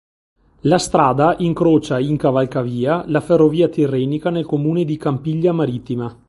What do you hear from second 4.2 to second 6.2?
nel comune di Campiglia Marittima.